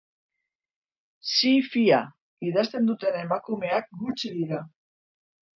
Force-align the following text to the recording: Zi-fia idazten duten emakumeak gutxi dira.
Zi-fia 1.33 1.99
idazten 2.49 2.89
duten 2.93 3.21
emakumeak 3.21 3.93
gutxi 4.03 4.37
dira. 4.41 4.67